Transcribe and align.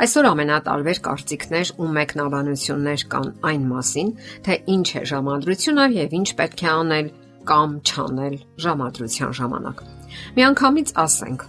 Այսօր 0.00 0.26
ամենատարբեր 0.30 0.98
կարծիքներ 1.04 1.70
ու 1.76 1.86
մեկնաբանություններ 1.92 3.02
կան 3.12 3.26
այն 3.50 3.64
մասին, 3.68 4.12
թե 4.46 4.54
ինչ 4.74 4.86
է 4.96 5.02
ժամադրությունը 5.10 5.84
եւ 5.92 6.14
ինչ 6.20 6.28
պետք 6.38 6.62
է 6.64 6.70
անել 6.72 7.10
կամ 7.50 7.74
չանել 7.84 8.38
ժամադրության 8.64 9.34
ժամանակ։ 9.40 9.82
Միանգամից 10.40 10.94
ասենք. 11.04 11.44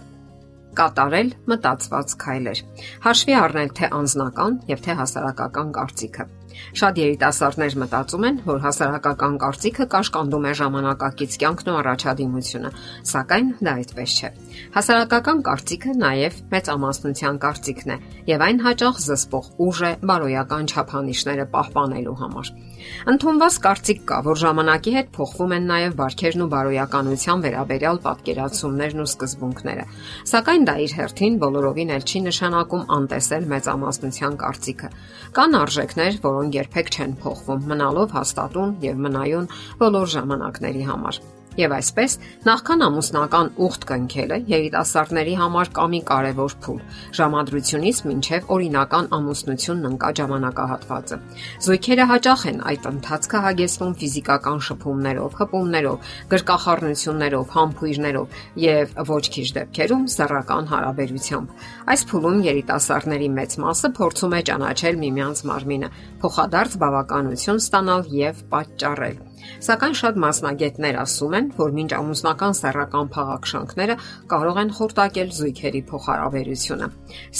Կատարել 0.82 1.32
մտածված 1.52 2.14
քայլեր։ 2.26 2.62
Հաշվի 3.08 3.34
առնել 3.40 3.72
թե 3.80 3.90
անznական 4.02 4.60
եւ 4.68 4.84
թե 4.84 4.98
հասարակական 5.00 5.72
կարծիքը։ 5.80 6.28
Շատ 6.80 7.00
երիտասարդներ 7.02 7.76
մտածում 7.82 8.26
են, 8.28 8.40
որ 8.48 8.58
հասարակական 8.66 9.38
կարծիքը 9.42 9.86
կաշկանդում 9.92 10.46
է 10.48 10.52
ժամանակակից 10.62 11.36
կյանքն 11.42 11.72
ու 11.72 11.78
առաջադիմությունը, 11.82 12.72
սակայն 13.12 13.52
դա 13.62 13.74
այդպես 13.82 14.16
չէ։ 14.18 14.30
Հասարակական 14.76 15.42
կարծիքը 15.48 15.94
նաև 16.02 16.40
մեծամասնության 16.52 17.40
կարծիքն 17.42 17.92
է, 17.92 17.96
եւ 18.32 18.44
այն 18.46 18.62
հաճախ 18.66 19.00
զսպող 19.02 19.48
ուժ 19.66 19.82
է 19.82 19.92
բարոյական 20.12 20.70
չափանիշները 20.72 21.46
պահպանելու 21.52 22.18
համար։ 22.22 22.52
Ընթոնված 23.12 23.56
կարծիք 23.62 24.00
կա, 24.10 24.18
որ 24.26 24.38
ժամանակի 24.42 24.92
հետ 24.96 25.10
փոխվում 25.16 25.52
են 25.56 25.66
նաև 25.70 25.94
բարքերն 25.98 26.42
ու 26.42 26.48
բարոյականության 26.52 27.44
վերաբերյալ 27.46 28.00
պատկերացումներն 28.06 29.02
ու 29.02 29.08
սկզբունքները։ 29.12 29.84
Սակայն 30.32 30.66
դա 30.66 30.74
իր 30.82 30.94
հերթին 30.98 31.38
բոլորովին 31.42 31.92
էլ 31.96 32.06
չի 32.10 32.22
նշանակում 32.26 32.84
անտեսել 32.98 33.46
մեծամասնության 33.52 34.38
կարծիքը։ 34.42 34.88
Կան 35.32 35.56
արժեքներ, 35.62 36.18
որոնք 36.22 36.41
երբեք 36.56 36.90
չեն 36.96 37.14
փոխվում, 37.22 37.62
մնալով 37.70 38.16
հաստատուն 38.18 38.74
եւ 38.82 39.06
մնայուն 39.06 39.48
բոլոր 39.82 40.12
ժամանակների 40.16 40.84
համար։ 40.90 41.22
Եվ 41.52 41.72
այսպես, 41.76 42.14
նախքան 42.46 42.82
ամուսնական 42.86 43.48
ուխտ 43.60 43.82
կնքելը 43.90 44.36
երիտասարդների 44.48 45.32
համար 45.36 45.70
կա 45.76 45.82
մի 45.92 45.98
կարևոր 46.08 46.54
փուլ՝ 46.64 46.78
ժամադրությունից 47.18 47.98
մինչև 48.08 48.46
օրինական 48.56 49.08
ամուսնությունն 49.16 49.88
ընկա 49.90 50.10
ժամանակահատվածը։ 50.20 51.18
Զույգերը 51.66 52.06
հաճախ 52.12 52.44
են 52.52 52.62
այդ 52.72 52.88
ընթացքը 52.92 53.42
հագեցնում 53.46 53.92
ֆիզիկական 54.00 54.62
շփումներով, 54.68 55.36
հպումներով, 55.42 56.08
գրկախառնություններով, 56.32 57.52
համբույրներով 57.52 58.40
եւ 58.64 58.96
ոչ 59.12 59.24
քիչ 59.36 59.46
դեպքերում 59.60 60.06
սեռական 60.16 60.72
հարաբերությամբ։ 60.72 61.68
Այս 61.92 62.06
փուլում 62.12 62.40
երիտասարդների 62.48 63.28
մեծ 63.42 63.58
մասը 63.66 63.92
փորձում 64.00 64.38
է 64.38 64.42
ճանաչել 64.48 65.02
միմյանց 65.04 65.44
մարմինը, 65.52 65.92
փոխադարձ 66.24 66.80
բավականություն 66.86 67.62
ստանալ 67.66 68.08
եւ 68.22 68.42
պատճառել։ 68.56 69.31
Սակայն 69.66 69.94
շատ 70.00 70.18
մասնագետներ 70.22 70.98
ասում 71.02 71.36
են, 71.38 71.50
որ 71.58 71.74
մինչ 71.78 71.90
ամուսնական 71.98 72.56
սեռական 72.58 73.12
փաղաքշանքները 73.16 73.96
կարող 74.32 74.60
են 74.62 74.72
խորտակել 74.78 75.32
զույգերի 75.38 75.82
փոխհարաբերությունը։ 75.92 76.90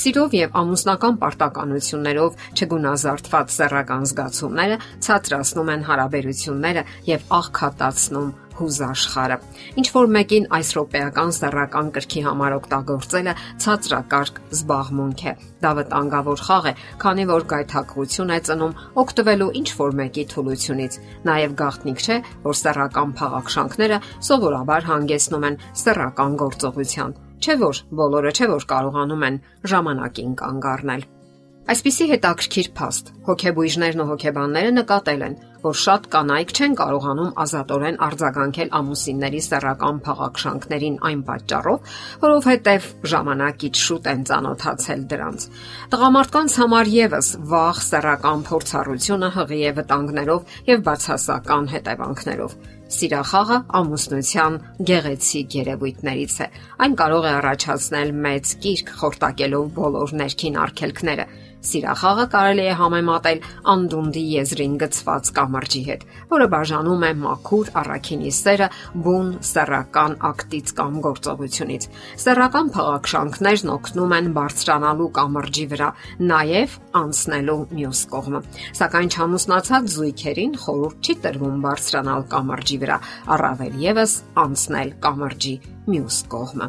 Սիրով 0.02 0.36
եւ 0.42 0.56
ամուսնական 0.62 1.18
պարտականություններով 1.22 2.46
չգունազարդված 2.52 3.56
սեռական 3.56 4.08
զգացումները 4.12 4.78
ցածրացնում 5.08 5.74
են 5.76 5.86
հարաբերությունները 5.92 6.86
եւ 7.12 7.28
աղքատացնում 7.42 8.32
հուզաշխարը։ 8.62 9.36
Ինչ 9.82 9.86
որ 9.92 10.10
մեկին 10.16 10.46
այս 10.58 10.70
ռոպեական 10.78 11.32
սեռական 11.36 11.90
կրքի 11.96 12.22
համար 12.26 12.56
օգտագործելը 12.58 13.34
ցածրակարգ 13.64 14.40
զբաղմունք 14.56 15.22
է։ 15.22 15.34
Դա 15.62 15.72
վտանգավոր 15.78 16.44
խաղ 16.46 16.68
է, 16.70 16.74
քանի 17.02 17.26
որ 17.32 17.46
գայթակղություն 17.52 18.32
է 18.32 18.38
ծնում 18.48 18.76
օգտվելու 19.02 19.50
ինչ 19.62 19.68
որ 19.82 19.96
մեկի 20.02 20.24
թուլությունից։ 20.32 21.00
Նաև 21.28 21.56
գաղտնիք 21.62 22.02
չէ, 22.02 22.18
որ 22.46 22.60
սեռական 22.62 23.16
փաղաքշանքները 23.22 24.00
սովորաբար 24.30 24.88
հանգեցնում 24.92 25.48
են 25.50 25.58
սեռական 25.82 26.38
գործողության։ 26.42 27.18
Չէ 27.42 27.58
որ 27.62 27.82
բոլորը 27.98 28.36
չէ 28.38 28.52
որ 28.52 28.68
կարողանում 28.70 29.26
են 29.30 29.42
ժամանակին 29.72 30.38
կանգ 30.42 30.70
առնել։ 30.76 31.10
Այսպիսի 31.62 32.06
հետաքրքիր 32.10 32.68
փաստ. 32.74 33.10
հոգեբույժներն 33.22 34.00
ու 34.02 34.06
հոգեբանները 34.08 34.70
նկատել 34.76 35.20
են, 35.26 35.34
որ 35.62 35.76
շատ 35.78 36.06
կանայք 36.10 36.52
չեն 36.58 36.72
կարողանում 36.80 37.28
ազատորեն 37.44 37.98
արձագանքել 38.06 38.72
ամուսինների 38.78 39.42
սեռական 39.46 40.00
փաղաքշանքներին 40.06 40.96
այն 41.08 41.20
պատճառով, 41.28 41.92
որովհետև 42.24 42.88
ժամանակից 43.12 43.82
շուտ 43.86 44.10
են 44.12 44.24
ծանոթացել 44.32 45.04
դրանց։ 45.12 45.46
Տղամարդկանց 45.94 46.58
համար 46.62 46.92
եւս 46.98 47.28
վաղ 47.52 47.78
սեռական 47.86 48.44
փորձառությունը 48.50 49.30
հղի 49.38 49.60
է 49.62 49.72
վտանգներով 49.78 50.58
եւ 50.72 50.84
բացասական 50.90 51.70
հետևանքներով։ 51.76 52.58
Սիրախաղը 52.92 53.56
ամուսնության 53.78 54.56
գեղեցիկ 54.90 55.54
երևույթներից 55.62 56.34
է։ 56.42 56.48
Այն 56.82 56.96
կարող 57.00 57.24
է 57.24 57.32
առաջացնել 57.38 58.10
մեծ 58.26 58.52
կիրք 58.66 58.92
խորտակելով 59.00 59.70
բոլոր 59.78 60.12
ներքին 60.20 60.58
արգելքները 60.66 61.26
Սիրախաղը 61.62 62.24
կարելի 62.32 62.62
է 62.66 62.74
համեմատել 62.78 63.40
անդունդի 63.72 64.22
եզրին 64.32 64.72
գծված 64.82 65.28
կամրջի 65.36 65.82
հետ, 65.88 66.00
որը 66.32 66.46
բաժանում 66.54 67.04
է 67.06 67.10
մաքուր 67.22 67.70
առաքինի 67.82 68.32
սերը 68.38 68.68
բուն 69.04 69.28
սեռական 69.48 70.16
ակտից 70.28 70.72
կամ 70.80 70.96
գործողությունից։ 71.06 71.86
Սեռական 72.22 72.72
փաղաքշանքներն 72.76 73.72
օգնում 73.76 74.16
են 74.18 74.32
բարձրանալու 74.38 75.10
կամրջի 75.22 75.66
վրա, 75.72 75.90
նաև 76.32 76.74
անցնելու 77.02 77.58
մյուս 77.78 78.02
կողմը։ 78.16 78.42
Սակայն 78.82 79.12
չամուսնացած 79.12 79.92
զույգերին 79.96 80.58
խորհուրդ 80.66 81.06
չի 81.06 81.16
տրվում 81.22 81.62
բարձրանալ 81.68 82.26
կամրջի 82.34 82.80
վրա, 82.82 82.98
առավել 83.38 83.78
եւս 83.86 84.18
անցնել 84.42 84.92
կամրջի 85.06 85.54
մյուս 85.90 86.18
կողմը։ 86.32 86.68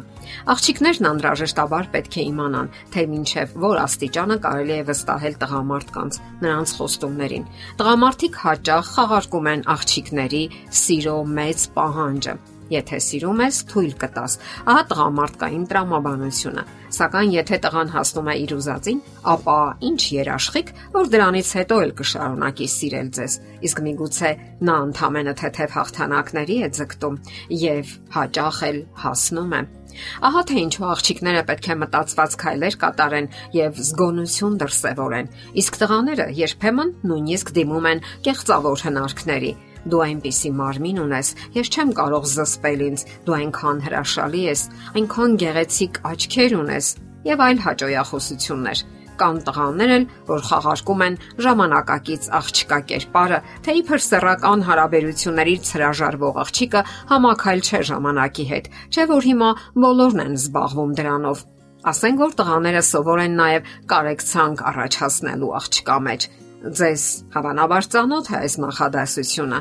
Աղջիկներն 0.54 1.08
անհրաժեշտաբար 1.10 1.90
պետք 1.94 2.18
է 2.18 2.24
իմանան, 2.30 2.70
թե 2.94 3.04
մինչև 3.12 3.54
որ 3.64 3.82
աստիճանը 3.84 4.38
կարելի 4.46 4.74
է 4.74 4.86
վստահել 4.90 5.38
տղամարդկանց 5.44 6.18
նրանց 6.46 6.74
խոստումներին։ 6.80 7.46
Տղամարդիկ 7.82 8.40
հաճախ 8.46 8.90
խաղարկում 8.96 9.52
են 9.54 9.64
աղջիկների 9.76 10.42
սիրո 10.82 11.16
մեծ 11.38 11.68
պահանջը 11.78 12.36
Եթե 12.72 12.98
սիրում 13.04 13.40
ես, 13.44 13.56
թույլ 13.68 13.92
կտաս։ 14.00 14.34
Ահա 14.72 14.82
տղամարդկային 14.90 15.64
տրամաբանությունը։ 15.68 16.62
Սակայն 16.94 17.30
եթե 17.34 17.58
տղան 17.64 17.92
հասնում 17.92 18.28
է 18.30 18.34
իր 18.44 18.52
ուզածին, 18.54 19.00
ապա 19.34 19.56
ինչ 19.88 20.00
երաշխիք, 20.14 20.68
որ 20.94 21.10
դրանից 21.14 21.48
հետո 21.58 21.78
էլ 21.84 21.92
կշարունակի 22.00 22.68
սիրել 22.74 23.08
ձեզ։ 23.18 23.36
Իսկ 23.68 23.82
միգուցե 23.84 24.30
նա 24.68 24.76
ընդամենը 24.88 25.34
թեթև 25.42 25.74
հաղթանակների 25.74 26.58
է 26.64 26.68
ձգտում 26.78 27.18
եւ 27.64 27.94
հաճախ 28.14 28.60
էլ 28.70 28.78
հասնում 29.04 29.58
է։ 29.58 29.62
Ահա 30.26 30.40
թե 30.50 30.56
ինչու 30.64 30.86
աղջիկները 30.90 31.42
պետք 31.50 31.68
է 31.70 31.76
մտածված 31.82 32.32
քայլեր 32.40 32.78
կատարեն 32.82 33.28
եւ 33.54 33.76
զգոնություն 33.90 34.56
դրսեւորեն։ 34.64 35.30
Իսկ 35.62 35.78
տղաները 35.84 36.26
երբեմն 36.40 36.90
նույնիսկ 37.10 37.54
դիմում 37.58 37.88
են 37.92 38.02
կեղծավոր 38.26 38.84
հնարքների 38.88 39.52
Դու 39.84 40.02
այնպիսի 40.08 40.50
մարմին 40.58 41.00
ունես, 41.04 41.30
ես 41.58 41.70
չեմ 41.74 41.94
կարող 42.00 42.28
զսպել 42.34 42.84
ինձ։ 42.88 43.06
Դու 43.28 43.36
այնքան 43.38 43.84
հրաշալի 43.84 44.42
ես, 44.48 44.66
այնքան 44.94 45.38
գեղեցիկ 45.44 46.02
աչքեր 46.14 46.58
ունես 46.64 46.90
եւ 47.24 47.44
այլ 47.44 47.64
հաջողախոսություններ 47.64 48.84
կան 49.18 49.40
տղաներ 49.46 49.90
էլ, 49.94 50.04
որ 50.26 50.40
խաղարկում 50.48 51.02
են 51.06 51.16
ժամանակակից 51.44 52.28
աղջկա 52.38 52.78
կերպարը, 52.90 53.38
թե 53.64 53.74
իբր 53.80 54.02
սեռական 54.04 54.64
հարաբերություններից 54.68 55.72
հրաժարվող 55.74 56.40
աղջիկը 56.44 56.82
համակայլ 57.12 57.64
չէ 57.64 57.82
ժամանակի 57.90 58.46
հետ, 58.50 58.70
չէ 58.90 59.04
որ 59.14 59.28
հիմա 59.30 59.50
բոլորն 59.84 60.24
են 60.24 60.38
զբաղվում 60.40 60.94
դրանով։ 60.98 61.44
Ասենք 61.84 62.20
որ 62.24 62.34
տղաները 62.40 62.82
սովոր 62.90 63.20
են 63.24 63.34
նաև 63.38 63.72
կարեկցանք 63.92 64.62
առաջացնելու 64.72 65.54
աղջկա 65.60 65.96
մեջ, 66.08 66.28
Ձեզ 66.64 67.02
հավանաբար 67.34 67.86
ծանոթ 67.92 68.28
է 68.32 68.36
այս 68.40 68.54
նախադասությունը։ 68.62 69.58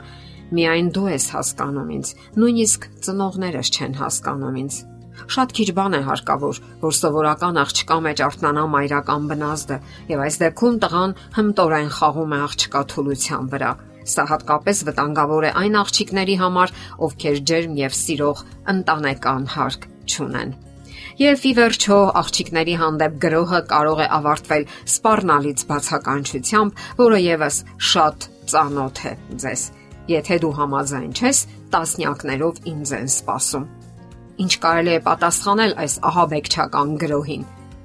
Միայն 0.55 0.89
դու 0.95 1.09
ես 1.11 1.25
հասկանում 1.33 1.89
ինձ, 1.97 2.11
նույնիսկ 2.39 2.87
ծնողներս 3.03 3.71
չեն 3.75 3.97
հասկանում 3.99 4.59
ինձ։ 4.63 4.77
Շատ 5.35 5.53
քիչ 5.57 5.67
բան 5.75 5.97
է 5.99 6.01
հարկավոր, 6.07 6.61
որ 6.83 6.95
սովորական 6.99 7.59
աղջկա 7.63 7.97
մեջ 8.07 8.23
արտնանա 8.27 8.63
մայրական 8.75 9.27
բնազդը, 9.33 9.77
եւ 10.13 10.23
այս 10.23 10.39
դեպքում 10.43 10.79
տղան 10.83 11.15
հմտորեն 11.37 11.93
խաղում 11.99 12.33
է 12.33 12.39
աղջկա 12.47 12.83
թուլության 12.93 13.51
վրա։ 13.51 13.71
Սա 14.13 14.23
հատկապես 14.31 14.83
վտանգավոր 14.87 15.47
է 15.47 15.55
այն 15.63 15.79
աղջիկների 15.83 16.37
համար, 16.43 16.77
ովքեր 17.07 17.41
ջերմ 17.51 17.79
եւ 17.83 17.97
սիրող 17.99 18.45
ընտանեկան 18.73 19.49
հարկ 19.57 19.89
չունեն։ 20.07 20.55
Եվ 21.19 21.45
ի 21.49 21.51
վերջո, 21.59 21.97
աղջիկների 22.23 22.75
հանդեպ 22.81 23.15
գրոհը 23.23 23.61
կարող 23.69 24.01
է 24.03 24.07
ավարտվել 24.17 24.65
սпарնալից 24.93 25.63
բացականչությամբ, 25.69 26.83
որը 27.03 27.19
եւս 27.23 27.57
շատ 27.91 28.27
ծանոթ 28.53 29.01
է 29.09 29.13
ձեզ։ 29.43 29.63
Եթե 30.13 30.37
դու 30.43 30.53
համաձայն 30.59 31.13
ես, 31.23 31.39
տասնյակներով 31.73 32.61
ինձ 32.73 32.93
են 32.99 33.09
սпасում։ 33.13 33.67
Ինչ 34.43 34.53
կարելի 34.65 34.93
է 34.93 35.01
պատասխանել 35.07 35.75
այս 35.83 35.95
ահաբեկչական 36.09 36.95
գրոհին։ 37.03 37.43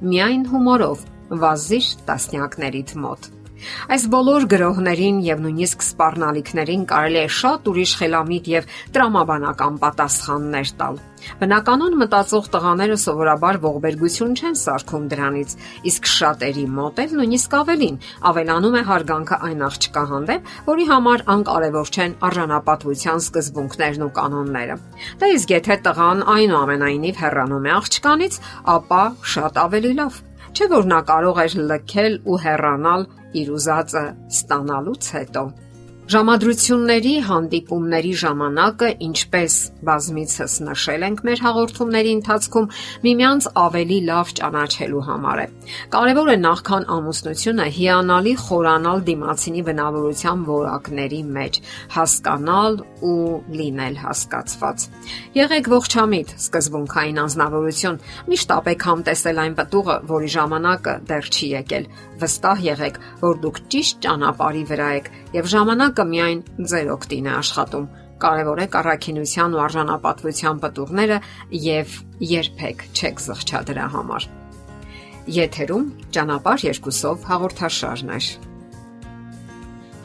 Միայն 0.08 0.44
հումորով 0.52 1.04
վազիր 1.42 1.88
տասնյակներիդ 2.08 2.94
մոտ։ 3.04 3.28
Այս 3.94 4.04
բոլոր 4.12 4.46
գրոհներին 4.52 5.20
եւ 5.26 5.42
նույնիսկ 5.44 5.84
սպառնալիքներին 5.86 6.82
կարելի 6.92 7.20
է 7.20 7.28
շատ 7.38 7.68
ուրիշ 7.72 7.92
խելամիտ 8.00 8.50
եւ 8.52 8.72
տրամաբանական 8.94 9.78
պատասխաններ 9.82 10.72
տալ։ 10.78 11.00
Բնականon 11.38 11.96
մտածող 11.98 12.44
տղաները 12.54 12.96
սովորաբար 13.02 13.56
ողբերգություն 13.64 14.36
չեն 14.38 14.58
սարքում 14.60 15.08
դրանից, 15.12 15.54
իսկ 15.90 16.10
շատերի 16.12 16.66
մոտ 16.76 17.02
էլ 17.02 17.16
նույնիսկ 17.18 17.56
ավելին, 17.58 17.98
ավելանում 18.30 18.78
է 18.78 18.82
հարգանքը 18.90 19.40
այն 19.48 19.64
աղջկա 19.68 20.04
հանդեպ, 20.12 20.52
որի 20.68 20.86
համար 20.92 21.26
անկարևոր 21.34 21.92
չեն 21.98 22.16
արժանապատվության 22.28 23.24
սկզբունքներն 23.26 24.06
ու 24.06 24.12
կանոնները։ 24.20 24.78
Դա 25.18 25.32
իսկ 25.34 25.54
եթե 25.58 25.78
տղան 25.88 26.24
այնուամենայնիվ 26.38 27.20
հեռանում 27.26 27.68
է 27.68 27.76
աղջկանից, 27.82 28.40
ապա 28.78 29.02
շատ 29.34 29.62
ավելի 29.66 29.94
լավ 29.98 30.24
Չէ 30.58 30.66
որ 30.72 30.86
նա 30.90 30.98
կարող 31.08 31.38
էր 31.44 31.54
լքել 31.70 32.14
ու 32.26 32.38
հեռանալ 32.42 33.02
իր 33.36 33.50
ուզածը 33.58 34.04
ստանալուց 34.32 35.10
հետո։ 35.18 35.42
Ժամադրությունների 36.08 37.10
հանդիպումների 37.26 38.10
ժամանակը, 38.16 38.88
ինչպես 39.04 39.54
բազմիցս 39.84 40.52
նշել 40.64 41.02
ենք 41.04 41.18
մեր 41.28 41.42
հաղորդումների 41.44 42.14
ընթացքում, 42.16 42.68
միմյանց 43.04 43.48
ավելի 43.60 43.98
լավ 44.08 44.32
ճանաչելու 44.38 45.02
համար 45.08 45.42
է։ 45.42 45.46
Կարևոր 45.92 46.30
է 46.32 46.36
նախքան 46.44 46.86
ամուսնությունը 46.96 47.66
հիանալի 47.76 48.32
խորանալ 48.40 49.04
դիմացինի 49.08 49.64
բնավորության 49.68 50.46
որակների 50.48 51.20
մեջ, 51.36 51.60
հասկանալ 51.92 52.80
ու 53.04 53.28
լինել 53.60 54.00
հասկացված։ 54.08 54.88
Եղեք 55.36 55.70
ողջամիտ, 55.76 56.34
սկզբունքային 56.48 57.22
անznավորություն, 57.28 58.00
միշտ 58.32 58.56
ապեք 58.56 58.88
համտեսել 58.88 59.44
այն 59.44 59.60
պտուղը, 59.60 60.00
որի 60.08 60.32
ժամանակը 60.38 60.98
դեռ 61.12 61.30
չի 61.36 61.52
եկել։ 61.58 61.92
Վստահ 62.18 62.62
եղեք, 62.64 62.96
որ 63.20 63.36
դուք 63.44 63.58
ճիշտ 63.72 63.98
ճանապարհի 64.08 64.64
վրա 64.72 64.88
եք 64.98 65.10
եւ 65.38 65.48
ժամանակ 65.52 65.97
ժամանակը 65.98 66.06
միայն 66.14 66.40
ձեր 66.70 66.88
օգտին 66.94 67.26
է 67.26 67.32
աշխատում։ 67.38 67.86
Կարևոր 68.22 68.58
է 68.62 68.66
առաքինության 68.78 69.54
ու 69.54 69.62
արժանապատվության 69.66 70.60
պատուղները 70.62 71.18
եւ 71.64 71.88
երբեք 72.22 72.78
չեք 72.94 73.22
զղջա 73.26 73.60
դրա 73.70 73.86
համար։ 73.94 74.26
Եթերում 75.38 75.86
ճանապարհ 76.14 76.60
երկուսով 76.68 77.26
հաղորդաշարն 77.30 78.12
է։ 78.14 78.20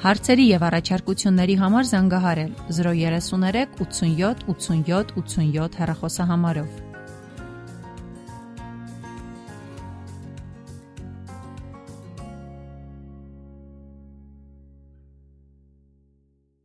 Հարցերի 0.03 0.45
եւ 0.49 0.63
առաջարկությունների 0.67 1.55
համար 1.63 1.85
զանգահարել 1.93 2.51
033 2.77 3.77
87 3.79 4.43
87 4.49 5.13
87 5.15 5.79
հեռախոսահամարով։ 5.79 6.92